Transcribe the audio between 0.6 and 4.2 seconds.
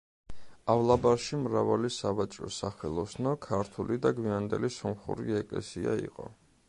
ავლაბარში მრავალი სავაჭრო-სახელოსნო, ქართული და